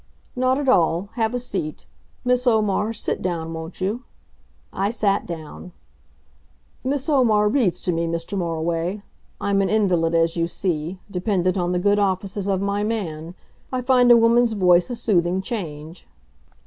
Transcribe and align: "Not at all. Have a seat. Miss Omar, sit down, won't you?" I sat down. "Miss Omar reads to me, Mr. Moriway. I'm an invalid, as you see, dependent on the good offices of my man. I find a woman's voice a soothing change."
"Not 0.35 0.57
at 0.57 0.67
all. 0.67 1.09
Have 1.13 1.35
a 1.35 1.37
seat. 1.37 1.85
Miss 2.25 2.47
Omar, 2.47 2.91
sit 2.91 3.21
down, 3.21 3.53
won't 3.53 3.79
you?" 3.79 4.01
I 4.73 4.89
sat 4.89 5.27
down. 5.27 5.73
"Miss 6.83 7.07
Omar 7.07 7.47
reads 7.49 7.79
to 7.81 7.91
me, 7.91 8.07
Mr. 8.07 8.35
Moriway. 8.35 9.03
I'm 9.39 9.61
an 9.61 9.69
invalid, 9.69 10.15
as 10.15 10.35
you 10.35 10.47
see, 10.47 10.99
dependent 11.11 11.55
on 11.55 11.71
the 11.71 11.77
good 11.77 11.99
offices 11.99 12.47
of 12.47 12.61
my 12.61 12.83
man. 12.83 13.35
I 13.71 13.81
find 13.83 14.09
a 14.09 14.17
woman's 14.17 14.53
voice 14.53 14.89
a 14.89 14.95
soothing 14.95 15.39
change." 15.43 16.07